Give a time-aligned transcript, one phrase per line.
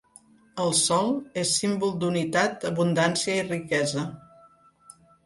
[0.61, 4.07] El sol és símbol d'unitat, abundància i riquesa.